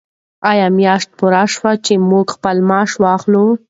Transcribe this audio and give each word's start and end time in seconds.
آیا 0.49 0.67
میاشت 0.77 1.09
پوره 1.17 1.43
شوه 1.53 1.71
چې 1.85 1.93
موږ 2.09 2.27
خپل 2.35 2.57
معاش 2.69 2.91
واخلو؟ 3.03 3.43